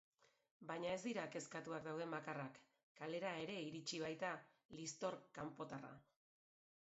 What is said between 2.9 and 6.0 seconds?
kalera ere iritsi baita liztor kanpotarra.